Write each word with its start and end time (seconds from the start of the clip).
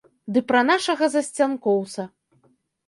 Ды 0.35 0.39
пра 0.51 0.61
нашага 0.71 1.11
засцянкоўца. 1.17 2.09